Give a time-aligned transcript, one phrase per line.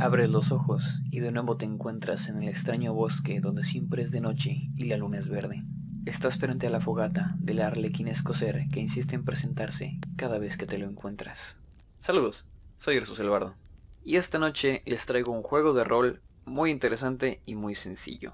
[0.00, 4.10] Abres los ojos y de nuevo te encuentras en el extraño bosque donde siempre es
[4.10, 5.62] de noche y la luna es verde.
[6.06, 10.64] Estás frente a la fogata del arlequín escocer que insiste en presentarse cada vez que
[10.64, 11.58] te lo encuentras.
[12.00, 13.56] Saludos, soy Ursus Elbardo.
[14.02, 18.32] Y esta noche les traigo un juego de rol muy interesante y muy sencillo.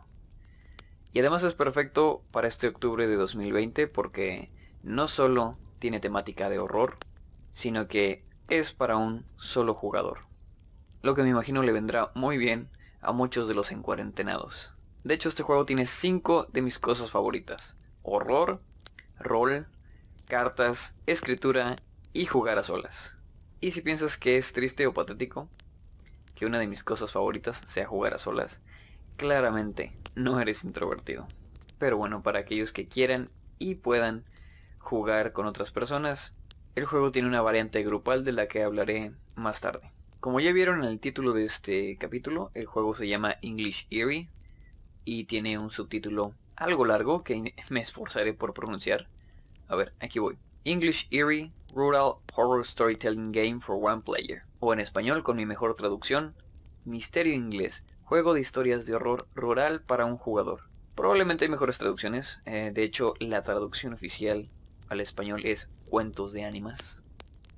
[1.12, 4.52] Y además es perfecto para este octubre de 2020 porque
[4.84, 6.96] no solo tiene temática de horror,
[7.50, 10.26] sino que es para un solo jugador.
[11.02, 12.68] Lo que me imagino le vendrá muy bien
[13.00, 14.74] a muchos de los encuarentenados.
[15.04, 17.76] De hecho, este juego tiene 5 de mis cosas favoritas.
[18.02, 18.60] Horror,
[19.18, 19.66] rol,
[20.26, 21.76] cartas, escritura
[22.12, 23.16] y jugar a solas.
[23.60, 25.48] Y si piensas que es triste o patético,
[26.34, 28.60] que una de mis cosas favoritas sea jugar a solas,
[29.16, 31.26] claramente no eres introvertido.
[31.78, 34.24] Pero bueno, para aquellos que quieran y puedan
[34.78, 36.34] jugar con otras personas,
[36.74, 39.90] el juego tiene una variante grupal de la que hablaré más tarde.
[40.26, 44.28] Como ya vieron en el título de este capítulo, el juego se llama English Eerie
[45.04, 49.06] y tiene un subtítulo algo largo que me esforzaré por pronunciar.
[49.68, 50.36] A ver, aquí voy.
[50.64, 54.42] English Eerie Rural Horror Storytelling Game for One Player.
[54.58, 56.34] O en español, con mi mejor traducción,
[56.84, 60.62] Misterio Inglés, juego de historias de horror rural para un jugador.
[60.96, 64.50] Probablemente hay mejores traducciones, eh, de hecho la traducción oficial
[64.88, 67.04] al español es cuentos de ánimas.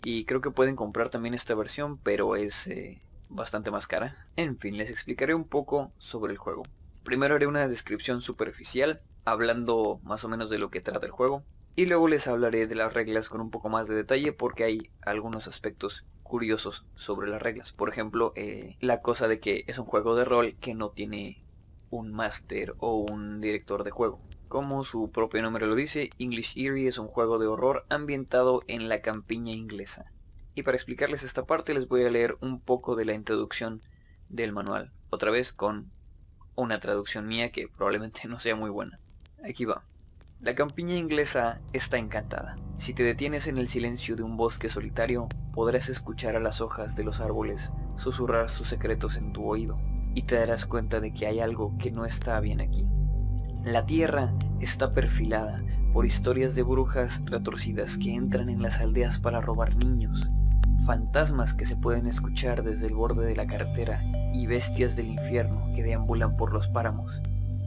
[0.02, 4.16] Y creo que pueden comprar también esta versión, pero es eh, bastante más cara.
[4.36, 6.62] En fin, les explicaré un poco sobre el juego.
[7.02, 11.42] Primero haré una descripción superficial, hablando más o menos de lo que trata el juego.
[11.74, 14.90] Y luego les hablaré de las reglas con un poco más de detalle porque hay
[15.02, 17.72] algunos aspectos curiosos sobre las reglas.
[17.72, 21.40] Por ejemplo, eh, la cosa de que es un juego de rol que no tiene
[21.90, 24.20] un máster o un director de juego.
[24.48, 28.88] Como su propio nombre lo dice, English Eerie es un juego de horror ambientado en
[28.88, 30.10] la campiña inglesa.
[30.54, 33.82] Y para explicarles esta parte les voy a leer un poco de la introducción
[34.30, 35.90] del manual, otra vez con
[36.56, 38.98] una traducción mía que probablemente no sea muy buena.
[39.44, 39.84] Aquí va.
[40.40, 42.56] La campiña inglesa está encantada.
[42.78, 46.96] Si te detienes en el silencio de un bosque solitario, podrás escuchar a las hojas
[46.96, 49.78] de los árboles susurrar sus secretos en tu oído,
[50.14, 52.86] y te darás cuenta de que hay algo que no está bien aquí.
[53.64, 59.40] La tierra está perfilada por historias de brujas retorcidas que entran en las aldeas para
[59.40, 60.28] robar niños,
[60.86, 64.02] fantasmas que se pueden escuchar desde el borde de la carretera
[64.32, 67.20] y bestias del infierno que deambulan por los páramos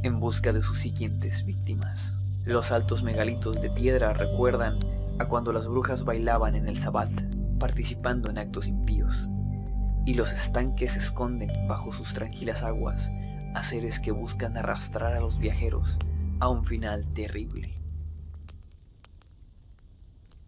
[0.04, 2.16] en busca de sus siguientes víctimas.
[2.46, 4.80] Los altos megalitos de piedra recuerdan
[5.20, 7.12] a cuando las brujas bailaban en el sabbat,
[7.60, 9.30] participando en actos impíos,
[10.06, 13.12] y los estanques se esconden bajo sus tranquilas aguas
[13.54, 16.00] a seres que buscan arrastrar a los viajeros
[16.40, 17.76] a un final terrible.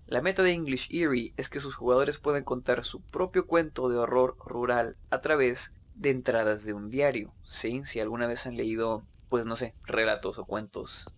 [0.08, 3.98] La meta de English Eerie es que sus jugadores pueden contar su propio cuento de
[3.98, 7.34] horror rural a través de entradas de un diario.
[7.44, 7.84] ¿sí?
[7.86, 11.10] Si alguna vez han leído, pues no sé, relatos o cuentos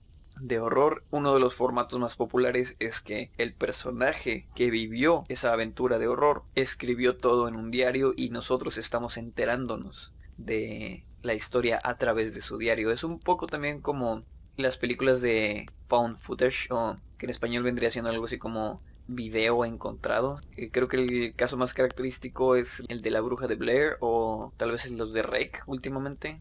[0.41, 5.53] de horror, uno de los formatos más populares es que el personaje que vivió esa
[5.53, 11.80] aventura de horror escribió todo en un diario y nosotros estamos enterándonos de la historia
[11.84, 12.91] a través de su diario.
[12.91, 14.24] Es un poco también como
[14.58, 19.66] las películas de found footage o que en español vendría siendo algo así como video
[19.66, 20.40] encontrado.
[20.58, 24.53] Eh, creo que el caso más característico es el de la bruja de Blair o
[24.58, 26.40] tal vez los de Rake últimamente.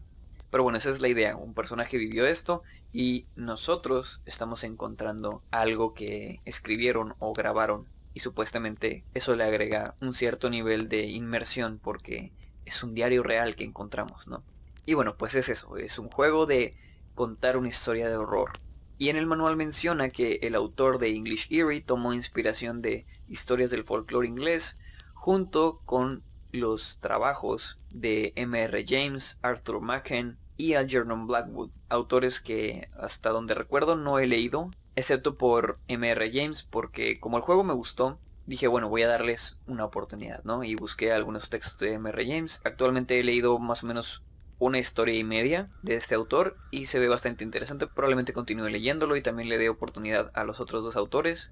[0.51, 1.35] Pero bueno, esa es la idea.
[1.35, 2.63] Un personaje vivió esto
[2.93, 7.87] y nosotros estamos encontrando algo que escribieron o grabaron.
[8.13, 12.31] Y supuestamente eso le agrega un cierto nivel de inmersión porque
[12.63, 14.43] es un diario real que encontramos, ¿no?
[14.85, 16.75] Y bueno, pues es eso, es un juego de
[17.15, 18.51] contar una historia de horror.
[18.97, 23.71] Y en el manual menciona que el autor de English Eerie tomó inspiración de historias
[23.71, 24.77] del folclore inglés
[25.13, 28.85] junto con los trabajos de M.R.
[28.87, 35.37] James, Arthur Machen y Algernon Blackwood, autores que hasta donde recuerdo no he leído, excepto
[35.37, 36.31] por M.R.
[36.31, 40.63] James, porque como el juego me gustó, dije, bueno, voy a darles una oportunidad, ¿no?
[40.63, 42.25] Y busqué algunos textos de M.R.
[42.25, 42.61] James.
[42.63, 44.23] Actualmente he leído más o menos
[44.59, 47.87] una historia y media de este autor y se ve bastante interesante.
[47.87, 51.51] Probablemente continúe leyéndolo y también le dé oportunidad a los otros dos autores.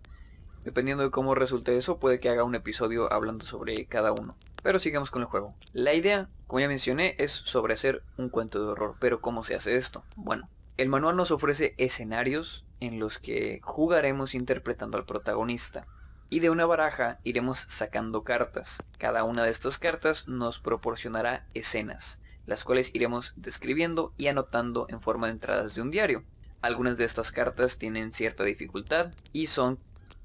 [0.64, 4.38] Dependiendo de cómo resulte eso, puede que haga un episodio hablando sobre cada uno.
[4.62, 5.54] Pero sigamos con el juego.
[5.74, 8.96] La idea, como ya mencioné, es sobre hacer un cuento de horror.
[9.00, 10.06] Pero ¿cómo se hace esto?
[10.16, 15.86] Bueno, el manual nos ofrece escenarios en los que jugaremos interpretando al protagonista.
[16.30, 18.82] Y de una baraja iremos sacando cartas.
[18.98, 25.01] Cada una de estas cartas nos proporcionará escenas las cuales iremos describiendo y anotando en
[25.01, 26.24] forma de entradas de un diario.
[26.62, 29.80] Algunas de estas cartas tienen cierta dificultad y son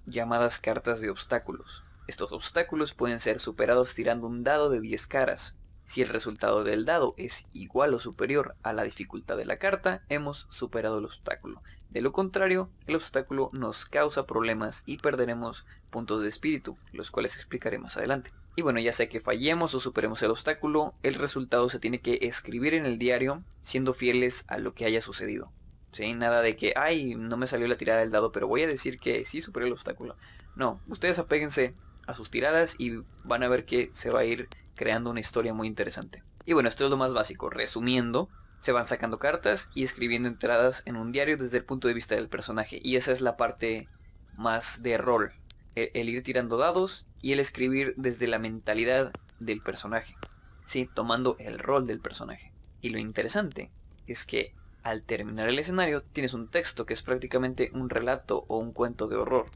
[0.06, 1.85] llamadas cartas de obstáculos.
[2.06, 5.56] Estos obstáculos pueden ser superados tirando un dado de 10 caras.
[5.85, 10.03] Si el resultado del dado es igual o superior a la dificultad de la carta,
[10.09, 11.62] hemos superado el obstáculo.
[11.91, 17.37] De lo contrario, el obstáculo nos causa problemas y perderemos puntos de espíritu, los cuales
[17.37, 18.32] explicaré más adelante.
[18.58, 22.19] Y bueno, ya sea que fallemos o superemos el obstáculo, el resultado se tiene que
[22.22, 25.52] escribir en el diario siendo fieles a lo que haya sucedido.
[25.93, 26.12] ¿Sí?
[26.14, 28.99] Nada de que, ay, no me salió la tirada del dado, pero voy a decir
[28.99, 30.16] que sí superé el obstáculo.
[30.56, 31.76] No, ustedes apéguense
[32.08, 35.55] a sus tiradas y van a ver que se va a ir creando una historia
[35.55, 36.25] muy interesante.
[36.44, 37.50] Y bueno, esto es lo más básico.
[37.50, 38.28] Resumiendo,
[38.58, 42.16] se van sacando cartas y escribiendo entradas en un diario desde el punto de vista
[42.16, 42.81] del personaje.
[42.82, 43.87] Y esa es la parte
[44.37, 45.31] más de rol.
[45.76, 50.17] El, el, ir tirando dados y el escribir desde la mentalidad del personaje.
[50.65, 52.53] Sí, tomando el rol del personaje.
[52.81, 53.70] Y lo interesante
[54.06, 58.59] es que al terminar el escenario tienes un texto que es prácticamente un relato o
[58.59, 59.47] un cuento de horror.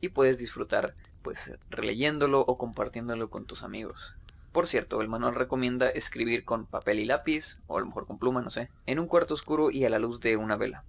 [0.00, 4.16] Y puedes disfrutar pues releyéndolo o compartiéndolo con tus amigos.
[4.52, 8.18] Por cierto, el manual recomienda escribir con papel y lápiz, o a lo mejor con
[8.18, 10.84] pluma, no sé, en un cuarto oscuro y a la luz de una vela.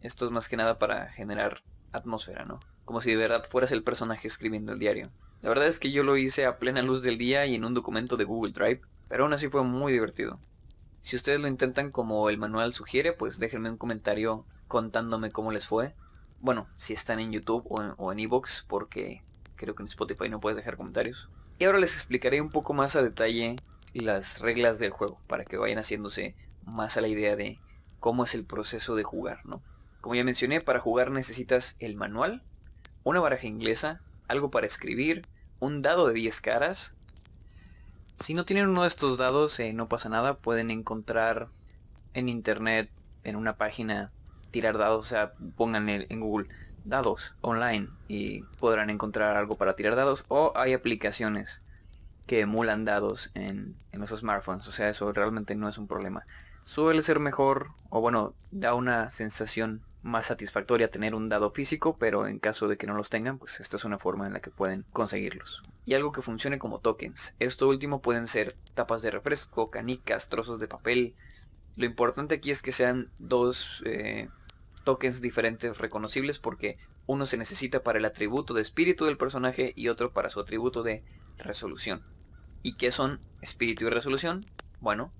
[0.00, 1.62] Esto es más que nada para generar
[1.92, 2.58] atmósfera, ¿no?
[2.84, 5.10] Como si de verdad fueras el personaje escribiendo el diario.
[5.44, 7.74] La verdad es que yo lo hice a plena luz del día y en un
[7.74, 10.40] documento de Google Drive, pero aún así fue muy divertido.
[11.02, 15.66] Si ustedes lo intentan como el manual sugiere, pues déjenme un comentario contándome cómo les
[15.66, 15.94] fue.
[16.40, 19.22] Bueno, si están en YouTube o en, Evox, porque
[19.56, 21.28] creo que en Spotify no puedes dejar comentarios.
[21.58, 23.56] Y ahora les explicaré un poco más a detalle
[23.92, 27.58] las reglas del juego para que vayan haciéndose más a la idea de
[28.00, 29.60] cómo es el proceso de jugar, ¿no?
[30.00, 32.42] Como ya mencioné, para jugar necesitas el manual,
[33.02, 35.20] una baraja inglesa, algo para escribir,
[35.60, 36.94] un dado de 10 caras.
[38.18, 41.48] Si no tienen uno de estos dados, eh, no pasa nada, pueden encontrar
[42.14, 42.90] en internet,
[43.24, 44.12] en una página,
[44.50, 46.48] tirar dados, o sea, pongan en Google
[46.84, 50.24] dados online y podrán encontrar algo para tirar dados.
[50.28, 51.60] O hay aplicaciones
[52.26, 54.66] que emulan dados en, en, los smartphones.
[54.68, 56.24] O sea eso realmente no es un problema.
[56.62, 62.28] Suele ser mejor o bueno da una sensación más satisfactoria tener un dado físico pero
[62.28, 64.50] en caso de que no los tengan pues esta es una forma en la que
[64.50, 69.70] pueden conseguirlos y algo que funcione como tokens esto último pueden ser tapas de refresco
[69.70, 71.14] canicas trozos de papel
[71.76, 74.28] lo importante aquí es que sean dos eh,
[74.84, 79.88] tokens diferentes reconocibles porque uno se necesita para el atributo de espíritu del personaje y
[79.88, 81.02] otro para su atributo de
[81.38, 82.02] resolución.
[82.62, 84.46] ¿Y qué son espíritu y resolución?
[84.80, 85.12] Bueno,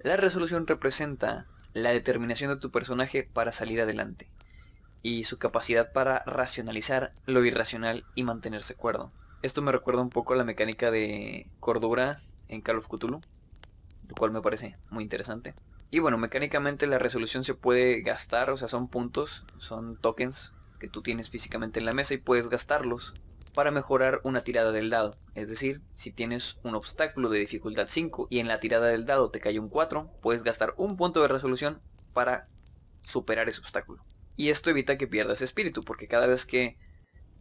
[0.00, 4.28] la resolución representa la determinación de tu personaje para salir adelante
[5.02, 9.10] y su capacidad para racionalizar lo irracional y mantenerse cuerdo.
[9.42, 13.20] Esto me recuerda un poco a la mecánica de cordura en Call of Cthulhu,
[14.08, 15.54] lo cual me parece muy interesante.
[15.90, 20.88] Y bueno, mecánicamente la resolución se puede gastar, o sea, son puntos, son tokens que
[20.88, 23.14] tú tienes físicamente en la mesa y puedes gastarlos
[23.54, 25.16] para mejorar una tirada del dado.
[25.34, 29.30] Es decir, si tienes un obstáculo de dificultad 5 y en la tirada del dado
[29.30, 31.80] te cae un 4, puedes gastar un punto de resolución
[32.12, 32.48] para
[33.02, 34.04] superar ese obstáculo.
[34.36, 36.78] Y esto evita que pierdas espíritu, porque cada vez que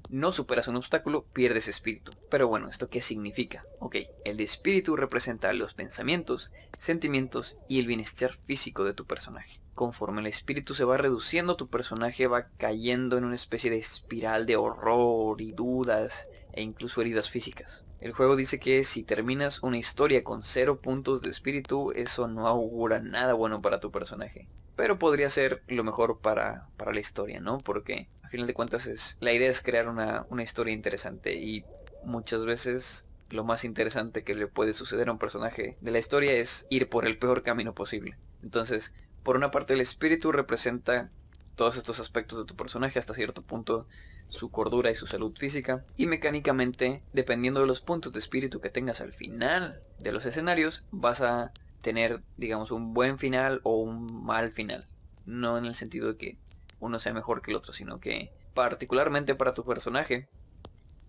[0.09, 2.11] no superas un obstáculo, pierdes espíritu.
[2.29, 3.65] Pero bueno, ¿esto qué significa?
[3.79, 9.61] Ok, el espíritu representa los pensamientos, sentimientos y el bienestar físico de tu personaje.
[9.81, 14.45] Conforme el espíritu se va reduciendo, tu personaje va cayendo en una especie de espiral
[14.45, 17.83] de horror y dudas e incluso heridas físicas.
[17.99, 22.45] El juego dice que si terminas una historia con cero puntos de espíritu, eso no
[22.45, 24.47] augura nada bueno para tu personaje.
[24.75, 27.57] Pero podría ser lo mejor para, para la historia, ¿no?
[27.57, 31.65] Porque final de cuentas es la idea es crear una, una historia interesante y
[32.05, 36.33] muchas veces lo más interesante que le puede suceder a un personaje de la historia
[36.33, 38.15] es ir por el peor camino posible.
[38.43, 41.09] Entonces, por una parte el espíritu representa
[41.55, 43.87] todos estos aspectos de tu personaje hasta cierto punto,
[44.29, 48.69] su cordura y su salud física, y mecánicamente, dependiendo de los puntos de espíritu que
[48.69, 51.51] tengas al final de los escenarios, vas a
[51.81, 54.85] tener, digamos, un buen final o un mal final.
[55.25, 56.37] No en el sentido de que
[56.79, 60.27] uno sea mejor que el otro, sino que particularmente para tu personaje,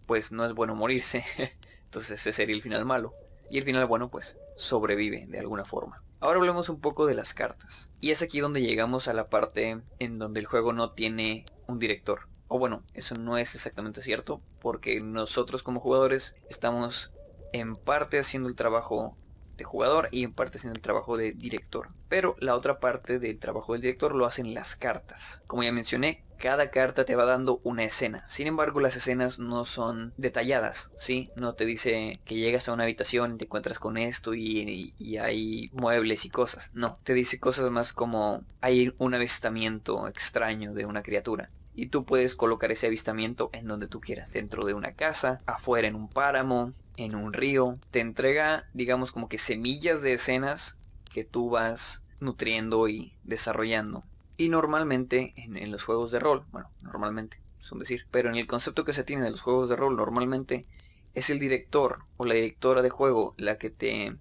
[0.07, 1.25] pues no es bueno morirse.
[1.85, 3.15] Entonces ese sería el final malo.
[3.51, 6.03] Y el final bueno pues sobrevive de alguna forma.
[6.23, 7.91] Ahora hablemos un poco de las cartas.
[8.01, 11.81] Y es aquí donde llegamos a la parte en donde el juego no tiene un
[11.81, 12.29] director.
[12.47, 17.11] O bueno, eso no es exactamente cierto, porque nosotros como jugadores estamos
[17.53, 19.17] en parte haciendo el trabajo
[19.63, 21.89] de jugador y en parte haciendo el trabajo de director.
[22.09, 25.43] Pero la otra parte del trabajo del director lo hacen las cartas.
[25.47, 28.27] Como ya mencioné, cada carta te va dando una escena.
[28.27, 31.31] Sin embargo, las escenas no son detalladas, ¿sí?
[31.37, 35.17] No te dice que llegas a una habitación y te encuentras con esto y, y,
[35.19, 36.71] hay muebles y cosas.
[36.75, 41.51] No, te dice cosas más como hay un avistamiento extraño de una criatura.
[41.75, 45.89] Y tú puedes colocar ese avistamiento en donde tú quieras, dentro de una casa, afuera
[45.89, 47.79] en un páramo, en un río.
[47.91, 50.77] Te entrega, digamos, como que semillas de escenas
[51.11, 54.05] que tú vas nutriendo y desarrollando.
[54.37, 58.85] Y normalmente en, los juegos de rol, bueno, normalmente, son decir, pero en el concepto
[58.85, 60.67] que se tiene de los juegos de rol, normalmente
[61.15, 64.17] es el director o la directora de juego la que te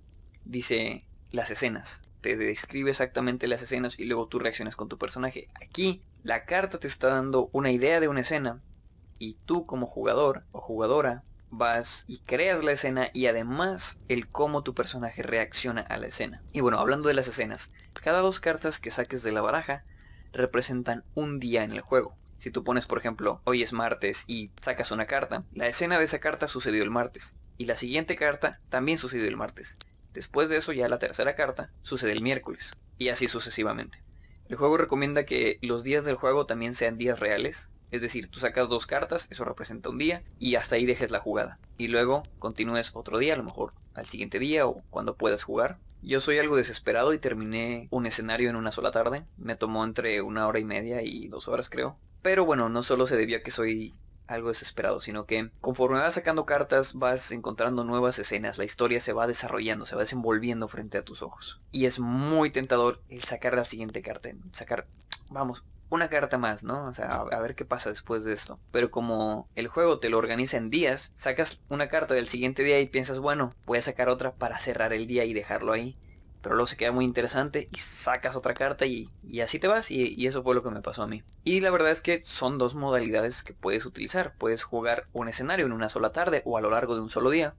[0.46, 2.02] dice las escenas.
[2.20, 5.48] Te describe exactamente las escenas y luego tú reaccionas con tu personaje.
[5.64, 8.62] Aquí la carta te está dando una idea de una escena
[9.18, 14.64] y tú como jugador o jugadora vas y creas la escena y además el cómo
[14.64, 16.42] tu personaje reacciona a la escena.
[16.54, 19.84] Y bueno, hablando de las escenas, cada dos cartas que saques de la baraja
[20.32, 22.16] representan un día en el juego.
[22.38, 26.06] Si tú pones, por ejemplo, hoy es martes y sacas una carta, la escena de
[26.06, 27.36] esa carta sucedió el martes.
[27.58, 29.78] Y la siguiente carta también sucedió el martes.
[30.14, 32.72] Después de eso ya la tercera carta sucede el miércoles.
[32.98, 34.04] Y así sucesivamente.
[34.52, 37.70] El juego recomienda que los días del juego también sean días reales.
[37.90, 41.22] Es decir, tú sacas dos cartas, eso representa un día, y hasta ahí dejes la
[41.22, 41.58] jugada.
[41.78, 45.78] Y luego continúes otro día, a lo mejor al siguiente día o cuando puedas jugar.
[46.02, 49.24] Yo soy algo desesperado y terminé un escenario en una sola tarde.
[49.38, 51.96] Me tomó entre una hora y media y dos horas creo.
[52.22, 53.94] Pero bueno, no solo se debió a que soy
[54.28, 59.14] algo desesperado, sino que conforme vas sacando cartas vas encontrando nuevas escenas, la historia se
[59.14, 61.60] va desarrollando, se va desenvolviendo frente a tus ojos.
[61.72, 64.88] Y es muy tentador el sacar la siguiente carta, sacar,
[65.30, 66.86] vamos, una carta más, ¿no?
[66.86, 68.60] O sea, a, ver qué pasa después de esto.
[68.72, 72.80] Pero como el juego te lo organiza en días, sacas una carta del siguiente día
[72.80, 75.98] y piensas, bueno, voy a sacar otra para cerrar el día y dejarlo ahí.
[76.42, 79.10] Pero luego se queda muy interesante y sacas otra carta y,
[79.42, 81.24] así te vas y, y, eso fue lo que me pasó a mí.
[81.44, 84.34] Y la verdad es que son dos modalidades que puedes utilizar.
[84.38, 87.30] Puedes jugar un escenario en una sola tarde o a lo largo de un solo
[87.30, 87.56] día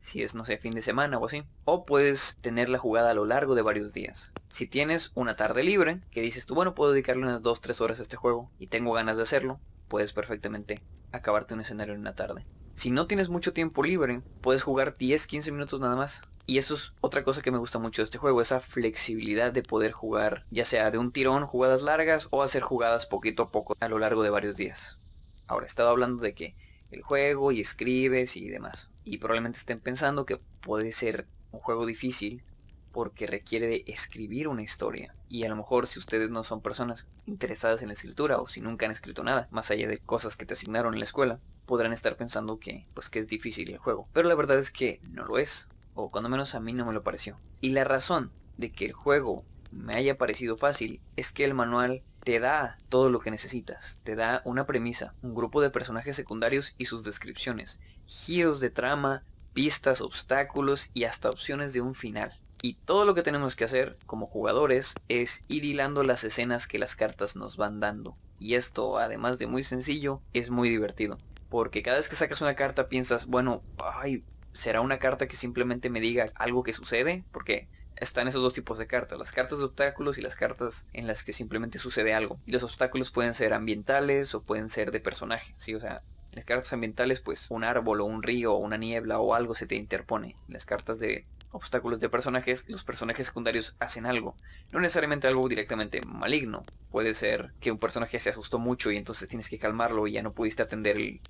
[0.00, 1.42] si es, no sé, fin de semana o así.
[1.64, 4.32] O puedes tener la jugada a lo largo de varios días.
[4.48, 8.02] Si tienes una tarde libre, que dices tú, bueno, puedo dedicarle unas 2-3 horas a
[8.02, 12.46] este juego y tengo ganas de hacerlo, puedes perfectamente acabarte un escenario en una tarde.
[12.72, 16.22] Si no tienes mucho tiempo libre, puedes jugar 10-15 minutos nada más.
[16.50, 19.62] Y eso es otra cosa que me gusta mucho de este juego, esa flexibilidad de
[19.62, 23.76] poder jugar, ya sea de un tirón, jugadas largas, o hacer jugadas poquito a poco
[23.78, 24.98] a lo largo de varios días.
[25.46, 26.56] Ahora, he estado hablando de que
[26.90, 28.90] el juego y escribes y demás.
[29.04, 32.42] Y probablemente estén pensando que puede ser un juego difícil
[32.90, 35.14] porque requiere de escribir una historia.
[35.28, 38.60] Y a lo mejor si ustedes no son personas interesadas en la escritura o si
[38.60, 41.92] nunca han escrito nada, más allá de cosas que te asignaron en la escuela, podrán
[41.92, 44.08] estar pensando que pues que es difícil el juego.
[44.12, 46.92] Pero la verdad es que no lo es, o cuando menos a mí no me
[46.92, 47.38] lo pareció.
[47.60, 52.02] Y la razón de que el juego me haya parecido fácil es que el manual
[52.24, 53.98] te da todo lo que necesitas.
[54.04, 59.24] Te da una premisa, un grupo de personajes secundarios y sus descripciones, giros de trama,
[59.52, 62.38] pistas, obstáculos y hasta opciones de un final.
[62.62, 66.78] Y todo lo que tenemos que hacer como jugadores es ir hilando las escenas que
[66.78, 68.16] las cartas nos van dando.
[68.38, 71.18] Y esto, además de muy sencillo, es muy divertido.
[71.48, 75.90] Porque cada vez que sacas una carta piensas, bueno, ay, ¿será una carta que simplemente
[75.90, 77.24] me diga algo que sucede?
[77.32, 81.06] Porque están esos dos tipos de cartas, las cartas de obstáculos y las cartas en
[81.06, 82.38] las que simplemente sucede algo.
[82.46, 85.74] Y los obstáculos pueden ser ambientales o pueden ser de personaje, ¿sí?
[85.74, 89.18] O sea, en las cartas ambientales pues un árbol o un río o una niebla
[89.18, 90.34] o algo se te interpone.
[90.48, 94.36] En las cartas de obstáculos de personajes, los personajes secundarios hacen algo.
[94.70, 96.64] No necesariamente algo directamente maligno.
[96.90, 100.22] Puede ser que un personaje se asustó mucho y entonces tienes que calmarlo y ya
[100.22, 101.20] no pudiste atender el,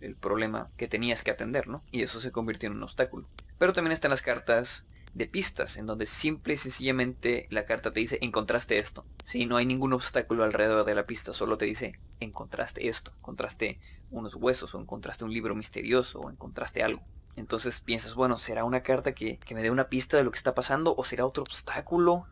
[0.00, 1.82] el problema que tenías que atender, ¿no?
[1.90, 3.26] Y eso se convirtió en un obstáculo.
[3.58, 4.84] Pero también están las cartas
[5.16, 9.02] de pistas, en donde simple y sencillamente la carta te dice encontraste esto.
[9.24, 13.78] Si no hay ningún obstáculo alrededor de la pista, solo te dice encontraste esto, encontraste
[14.10, 17.02] unos huesos o encontraste un libro misterioso o encontraste algo.
[17.36, 20.54] Entonces piensas, bueno, ¿será una carta que, me dé una pista de lo que está
[20.54, 22.26] pasando o será otro obstáculo?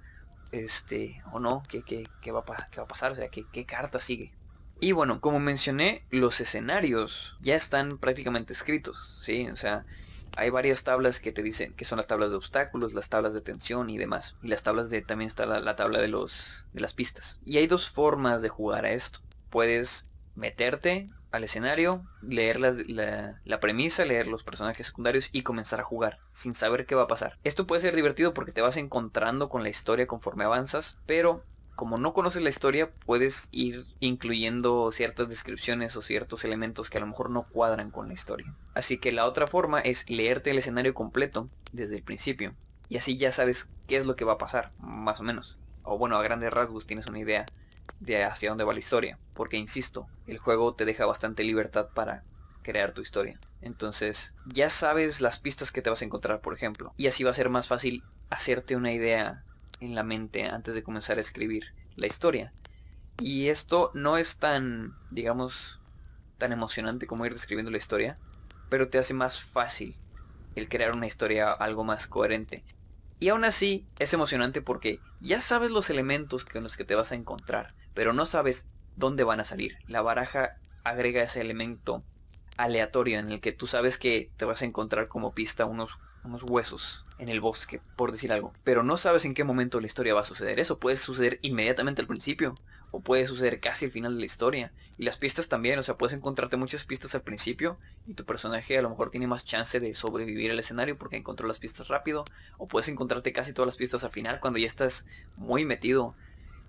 [0.51, 3.13] Este, o no, ¿qué, qué, va, a, pasar?
[3.13, 4.33] O sea, ¿qué, ¿qué carta sigue?
[4.81, 9.49] Y bueno, como mencioné, los escenarios ya están prácticamente escritos, ¿sí?
[9.51, 9.85] O sea,
[10.37, 13.41] hay varias tablas que te dicen que son las tablas de obstáculos, las tablas de
[13.41, 14.35] tensión y demás.
[14.43, 17.39] Y las tablas de también está la, tabla de los de las pistas.
[17.45, 19.21] Y hay dos formas de jugar a esto.
[19.51, 26.21] Puedes meterte al escenario, leer la, premisa, leer los personajes secundarios y comenzar a jugar
[26.31, 27.39] sin saber qué va a pasar.
[27.43, 31.43] Esto puede ser divertido porque te vas encontrando con la historia conforme avanzas, pero
[31.75, 37.01] como no conoces la historia, puedes ir incluyendo ciertas descripciones o ciertos elementos que a
[37.01, 38.55] lo mejor no cuadran con la historia.
[38.75, 42.55] Así que la otra forma es leerte el escenario completo desde el principio.
[42.89, 45.59] Y así ya sabes qué es lo que va a pasar, más o menos.
[45.83, 47.45] O bueno, a grandes rasgos tienes una idea
[48.01, 49.19] de hacia dónde va la historia.
[49.35, 52.25] Porque insisto, el juego te deja bastante libertad para
[52.63, 53.39] crear tu historia.
[53.61, 56.93] Entonces, ya sabes las pistas que te vas a encontrar, por ejemplo.
[56.97, 59.45] Y así va a ser más fácil hacerte una idea
[59.81, 62.53] en la mente antes de comenzar a escribir la historia.
[63.21, 65.81] Y esto no es tan, digamos,
[66.39, 68.19] tan emocionante como ir describiendo la historia,
[68.69, 69.97] pero te hace más fácil
[70.57, 72.65] el crear una historia algo más coherente.
[73.21, 77.13] Y aún así es emocionante porque ya sabes los elementos con los que te vas
[77.13, 78.67] a encontrar, pero no sabes
[78.97, 79.79] dónde van a salir.
[79.87, 82.05] La baraja agrega ese elemento
[82.57, 86.43] aleatorio en el que tú sabes que te vas a encontrar como pista unos, unos
[86.43, 88.53] huesos en el bosque, por decir algo.
[88.65, 90.61] Pero no sabes en qué momento la historia va a suceder.
[90.61, 92.55] Eso puede suceder inmediatamente al principio
[92.95, 94.73] o puede suceder casi al final de la historia.
[94.99, 98.79] Y las pistas también, o sea, puedes encontrarte muchas pistas al principio y tu personaje
[98.79, 102.25] a lo mejor tiene más chance de sobrevivir al escenario porque encontró las pistas rápido.
[102.57, 106.15] O puedes encontrarte casi todas las pistas al final cuando ya estás muy metido.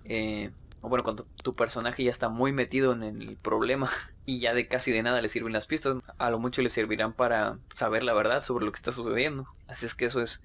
[0.04, 3.88] Eh, o bueno, cuando tu personaje ya está muy metido en el problema
[4.26, 7.12] y ya de casi de nada le sirven las pistas, a lo mucho le servirán
[7.12, 9.46] para saber la verdad sobre lo que está sucediendo.
[9.68, 10.40] Así es que eso es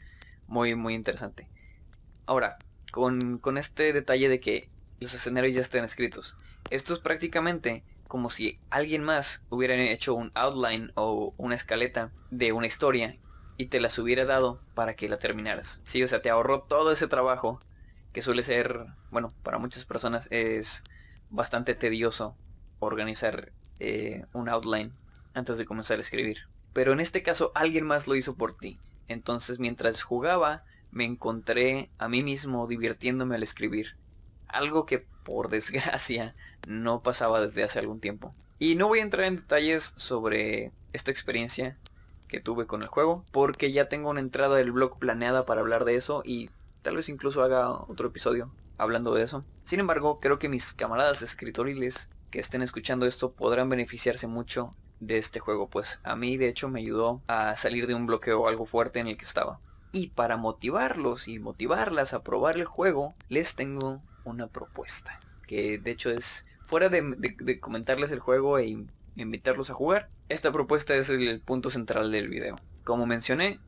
[0.46, 1.48] muy, muy interesante.
[2.28, 2.60] Ahora,
[2.92, 4.70] con, con este detalle de que
[5.02, 6.38] los escenarios ya estén escritos.
[6.70, 12.52] Esto es prácticamente como si alguien más hubiera hecho un outline o una escaleta de
[12.52, 13.18] una historia
[13.58, 15.82] y te las hubiera dado para que la terminaras.
[15.84, 17.60] Sí, o sea, te ahorró todo ese trabajo
[18.14, 20.84] que suele ser, bueno, para muchas personas es
[21.32, 22.36] bastante tedioso
[22.80, 24.94] organizar eh, un outline
[25.34, 26.48] antes de comenzar a escribir.
[26.74, 28.80] Pero en este caso alguien más lo hizo por ti.
[29.08, 33.96] Entonces mientras jugaba me encontré a mí mismo divirtiéndome al escribir
[34.54, 36.36] algo que por desgracia
[36.68, 38.34] no pasaba desde hace algún tiempo.
[38.60, 41.78] Y no voy a entrar en detalles sobre esta experiencia
[42.28, 45.84] que tuve con el juego, porque ya tengo una entrada del blog planeada para hablar
[45.84, 46.50] de eso y
[46.82, 49.44] tal vez incluso haga otro episodio hablando de eso.
[49.64, 55.18] Sin embargo, creo que mis camaradas escritoriles que estén escuchando esto podrán beneficiarse mucho de
[55.18, 58.66] este juego, pues a mí de hecho me ayudó a salir de un bloqueo algo
[58.66, 59.60] fuerte en el que estaba.
[59.92, 65.20] Y para motivarlos y motivarlas a probar el juego, les tengo una propuesta.
[65.48, 68.78] Que de hecho es, fuera de, comentarles el juego e
[69.16, 72.56] invitarlos a jugar, esta propuesta es el, punto central del video.
[72.84, 73.60] Como mencioné,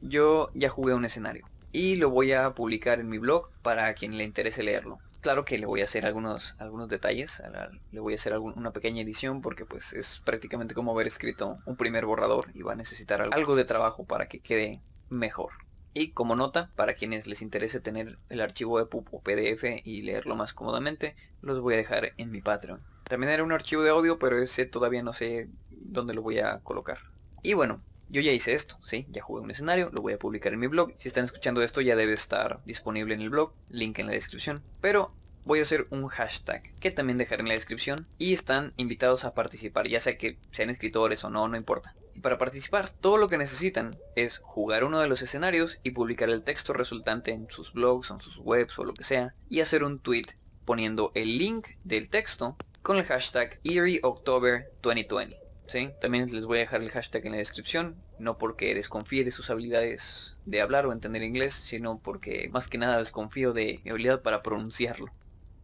[0.00, 1.46] yo ya jugué un escenario.
[1.72, 4.98] Y lo voy a publicar en mi blog para quien le interese leerlo.
[5.20, 7.42] Claro que le voy a hacer algunos, algunos detalles,
[7.90, 11.76] le voy a hacer una pequeña edición porque pues es prácticamente como haber escrito un
[11.76, 15.52] primer borrador y va a necesitar algo de trabajo para que quede mejor.
[15.94, 20.34] Y como nota, para quienes les interese tener el archivo EPUB o PDF y leerlo
[20.34, 22.82] más cómodamente, los voy a dejar en mi Patreon.
[23.04, 26.58] También era un archivo de audio, pero ese todavía no sé dónde lo voy a
[26.64, 26.98] colocar.
[27.42, 29.06] Y bueno, yo ya hice esto, ¿sí?
[29.10, 30.92] Ya jugué un escenario, lo voy a publicar en mi blog.
[30.98, 34.60] Si están escuchando esto ya debe estar disponible en el blog, link en la descripción.
[34.80, 39.24] Pero voy a hacer un hashtag que también dejaré en la descripción y están invitados
[39.24, 41.94] a participar, ya sea que sean escritores o no, no importa.
[42.14, 46.30] Y para participar, todo lo que necesitan es jugar uno de los escenarios y publicar
[46.30, 49.84] el texto resultante en sus blogs, en sus webs o lo que sea, y hacer
[49.84, 50.26] un tweet
[50.64, 55.36] poniendo el link del texto con el hashtag EerieOctober2020.
[55.66, 55.90] ¿sí?
[56.00, 59.50] También les voy a dejar el hashtag en la descripción, no porque desconfíe de sus
[59.50, 64.22] habilidades de hablar o entender inglés, sino porque más que nada desconfío de mi habilidad
[64.22, 65.12] para pronunciarlo.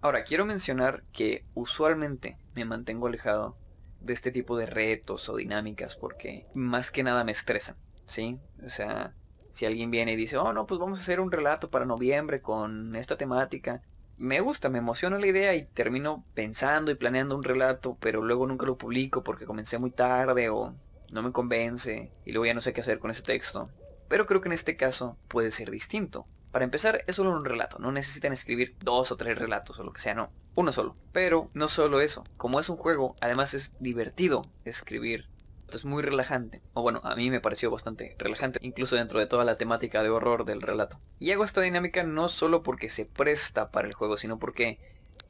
[0.02, 3.56] Ahora, quiero mencionar que usualmente me mantengo alejado
[4.00, 8.38] de este tipo de retos o dinámicas porque más que nada me estresan, ¿sí?
[8.64, 9.14] O sea,
[9.50, 12.40] si alguien viene y dice, oh no, pues vamos a hacer un relato para noviembre
[12.40, 13.82] con esta temática,
[14.16, 18.46] me gusta, me emociona la idea y termino pensando y planeando un relato, pero luego
[18.46, 20.74] nunca lo publico porque comencé muy tarde o
[21.12, 23.70] no me convence y luego ya no sé qué hacer con ese texto.
[24.08, 26.26] Pero creo que en este caso puede ser distinto.
[26.50, 29.92] Para empezar, es solo un relato, no necesitan escribir dos o tres relatos o lo
[29.92, 30.96] que sea, no, uno solo.
[31.12, 35.28] Pero no solo eso, como es un juego, además es divertido escribir.
[35.72, 39.44] Es muy relajante, o bueno, a mí me pareció bastante relajante, incluso dentro de toda
[39.44, 40.98] la temática de horror del relato.
[41.20, 44.80] Y hago esta dinámica no solo porque se presta para el juego, sino porque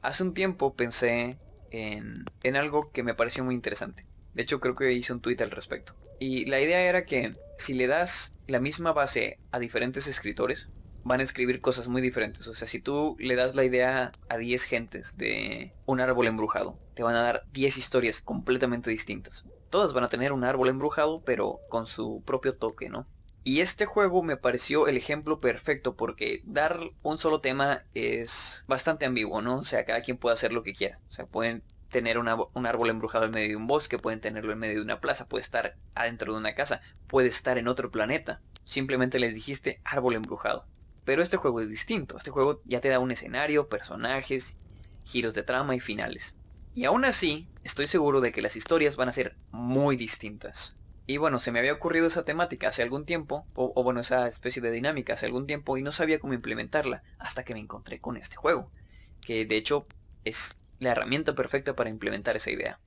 [0.01, 1.37] hace un tiempo pensé
[1.69, 4.05] en, algo que me pareció muy interesante.
[4.33, 5.95] De hecho, creo que hice un tweet al respecto.
[6.19, 10.67] Y la idea era que si le das la misma base a diferentes escritores,
[11.03, 12.47] van a escribir cosas muy diferentes.
[12.47, 16.77] O sea, si tú le das la idea a 10 gentes de un árbol embrujado,
[16.93, 19.45] te van a dar 10 historias completamente distintas.
[19.69, 23.07] Todas van a tener un árbol embrujado, pero con su propio toque, ¿no?
[23.43, 29.05] Y este juego me pareció el ejemplo perfecto porque dar un solo tema es bastante
[29.05, 29.57] ambiguo, ¿no?
[29.57, 30.99] O sea, cada quien puede hacer lo que quiera.
[31.09, 34.59] O sea, pueden tener un árbol embrujado en medio de un bosque, pueden tenerlo en
[34.59, 38.41] medio de una plaza, puede estar adentro de una casa, puede estar en otro planeta.
[38.63, 40.67] Simplemente les dijiste árbol embrujado.
[41.05, 42.17] Pero este juego es distinto.
[42.17, 44.55] Este juego ya te da un escenario, personajes,
[45.03, 46.35] giros de trama y finales.
[46.73, 50.75] Y aún así, estoy seguro de que las historias van a ser muy distintas.
[51.07, 54.61] Y bueno, se me había ocurrido esa temática hace algún tiempo, o, bueno, esa especie
[54.61, 58.15] de dinámica hace algún tiempo y no sabía cómo implementarla hasta que me encontré con
[58.15, 58.71] este juego.
[59.19, 59.87] Que de hecho
[60.23, 62.79] es la herramienta perfecta para implementar esa idea.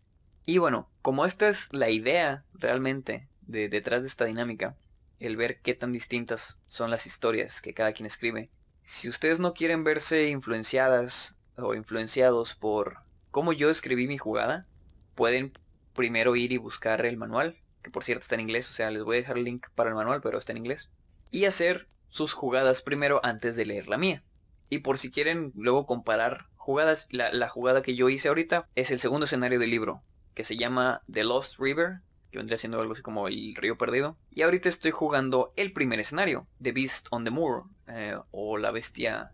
[0.47, 4.77] Y bueno, como esta es la idea realmente de detrás de esta dinámica,
[5.27, 8.51] el ver qué tan distintas son las historias que cada quien escribe.
[8.83, 12.99] Si ustedes no quieren verse influenciadas o influenciados por
[13.31, 14.67] cómo yo escribí mi jugada,
[15.15, 15.53] pueden
[15.95, 19.03] primero ir y buscar el manual, que por cierto está en inglés, o sea, les
[19.03, 20.91] voy a dejar el link para el manual, pero está en inglés,
[21.31, 24.23] y hacer sus jugadas primero antes de leer la mía.
[24.69, 28.91] Y por si quieren luego comparar jugadas, la, la jugada que yo hice ahorita es
[28.91, 30.03] el segundo escenario del libro,
[30.35, 32.01] que se llama The Lost River,
[32.35, 34.17] que vendría siendo algo así como el río perdido.
[34.33, 38.73] Y ahorita estoy jugando el primer escenario, The Beast on the Moor, eh, o la
[38.73, 39.31] bestia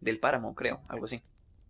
[0.00, 1.20] del páramo, creo, algo así.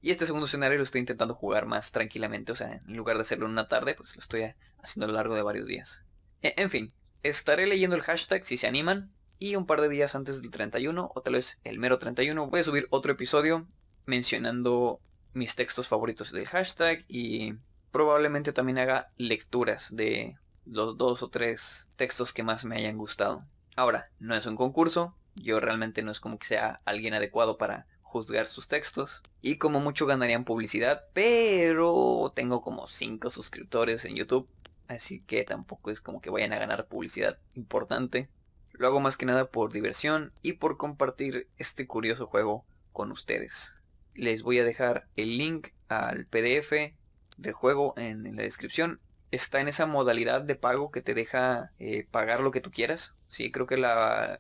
[0.03, 3.23] Y este segundo escenario lo estoy intentando jugar más tranquilamente, o sea, en lugar de
[3.23, 4.43] hacerlo en una tarde, pues lo estoy
[4.83, 6.03] haciendo a lo largo de varios días.
[6.43, 6.93] E, en fin,
[7.23, 11.13] estaré leyendo el hashtag si se animan, y un par de días antes del 31,
[11.15, 13.67] o tal vez el mero 31, voy a subir otro episodio
[14.05, 15.01] mencionando
[15.33, 17.55] mis textos favoritos del hashtag y
[17.91, 23.45] probablemente también haga lecturas de los dos o tres textos que más me hayan gustado.
[23.77, 27.87] Ahora, no es un concurso, yo realmente no es como que sea alguien adecuado para
[28.03, 29.23] juzgar sus textos.
[29.43, 34.49] Y como mucho ganarían publicidad, pero tengo como 5 suscriptores en YouTube.
[34.87, 38.29] Así que tampoco es como que vayan a ganar publicidad importante.
[38.73, 43.73] Lo hago más que nada por diversión y por compartir este curioso juego con ustedes.
[44.15, 46.95] Les voy a dejar el link al PDF
[47.37, 49.01] del juego en la descripción
[49.35, 53.15] está en esa modalidad de pago que te deja eh, pagar lo que tú quieras.
[53.29, 53.77] Sí, creo que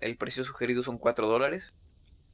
[0.00, 1.74] el precio sugerido son 4 dólares.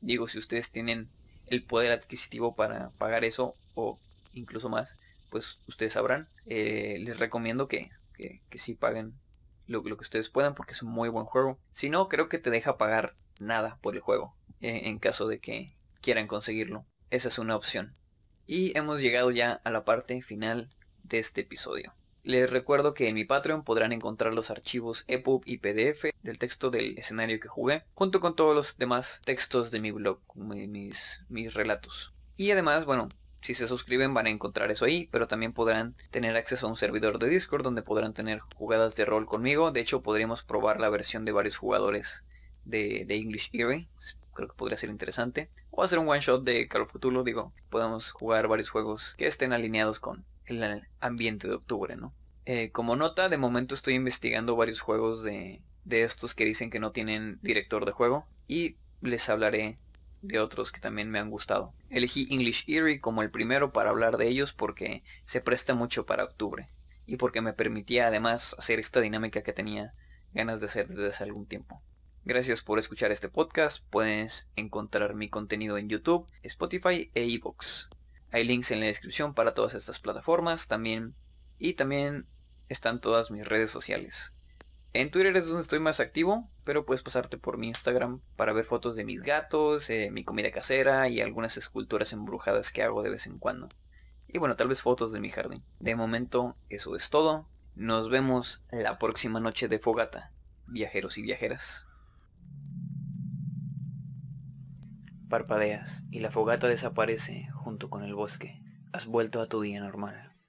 [0.01, 1.11] Digo, si ustedes tienen
[1.47, 3.99] el poder adquisitivo para pagar eso o
[4.33, 4.97] incluso más,
[5.29, 6.29] pues ustedes sabrán.
[6.47, 9.15] Eh, les recomiendo que, que, sí paguen
[9.67, 11.59] lo, que ustedes puedan porque es un muy buen juego.
[11.73, 15.39] Si no, creo que te deja pagar nada por el juego eh, en caso de
[15.39, 16.85] que quieran conseguirlo.
[17.11, 17.95] Esa es una opción.
[18.47, 20.69] Y hemos llegado ya a la parte final
[21.03, 21.95] de este episodio.
[22.23, 26.71] Les recuerdo que en mi Patreon podrán encontrar los archivos EPUB y PDF del texto
[26.71, 31.55] del escenario que jugué, junto con todos los demás textos de mi blog, mis, mis
[31.55, 32.13] relatos.
[32.37, 33.09] Y además, bueno,
[33.41, 36.77] si se suscriben van a encontrar eso ahí, pero también podrán tener acceso a un
[36.77, 39.71] servidor de Discord donde podrán tener jugadas de rol conmigo.
[39.71, 42.23] De hecho, podríamos probar la versión de varios jugadores
[42.67, 43.89] de, de English Eerie.
[44.35, 45.49] Creo que podría ser interesante.
[45.71, 47.53] O hacer un one shot de Call of Cthulhu, digo.
[47.71, 52.15] Podemos jugar varios juegos que estén alineados con, el ambiente de octubre, ¿no?
[52.47, 56.81] Eh, como nota, de momento estoy investigando varios juegos de, de estos que dicen que
[56.81, 59.79] no tienen director de juego y les hablaré
[60.23, 61.73] de otros que también me han gustado.
[61.89, 66.25] Elegí English Eerie como el primero para hablar de ellos porque se presta mucho para
[66.25, 66.69] octubre
[67.07, 69.93] y porque me permitía además hacer esta dinámica que tenía
[70.33, 71.83] ganas de hacer desde hace algún tiempo.
[72.25, 73.85] Gracias por escuchar este podcast.
[73.89, 77.89] Puedes encontrar mi contenido en YouTube, Spotify e iVoox.
[78.33, 81.15] Hay links en la descripción para todas estas plataformas también.
[81.59, 82.27] Y también
[82.69, 84.33] están todas mis redes sociales.
[84.93, 88.65] En Twitter es donde estoy más activo, pero puedes pasarte por mi Instagram para ver
[88.65, 93.11] fotos de mis gatos, eh, mi comida casera y algunas esculturas embrujadas que hago de
[93.11, 93.69] vez en cuando.
[94.27, 95.63] Y bueno, tal vez fotos de mi jardín.
[95.79, 97.47] De momento, eso es todo.
[97.75, 100.33] Nos vemos la próxima noche de fogata,
[100.67, 101.87] viajeros y viajeras.
[105.31, 108.61] Parpadeas y la fogata desaparece junto con el bosque.
[108.93, 110.30] Has vuelto a tu día normal.